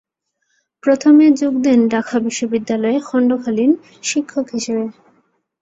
প্রথমে 0.83 1.25
যোগ 1.39 1.53
দেন 1.63 1.79
ঢাকা 1.89 2.15
বিশ্ববিদ্যালয়ে 2.19 2.97
খণ্ডকালীন 3.07 3.71
শিক্ষক 4.03 4.45
হিসেবে। 4.49 4.85